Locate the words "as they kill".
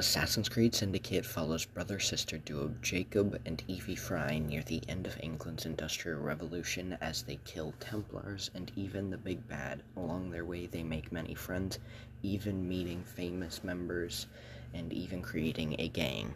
7.02-7.74